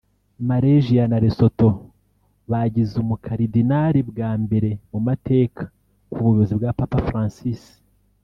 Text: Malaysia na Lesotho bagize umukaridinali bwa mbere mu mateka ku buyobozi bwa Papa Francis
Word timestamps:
Malaysia 0.49 1.03
na 1.07 1.17
Lesotho 1.23 1.69
bagize 2.51 2.93
umukaridinali 3.03 3.99
bwa 4.09 4.31
mbere 4.43 4.69
mu 4.91 4.99
mateka 5.07 5.63
ku 6.11 6.17
buyobozi 6.23 6.53
bwa 6.59 6.71
Papa 6.79 6.99
Francis 7.09 7.61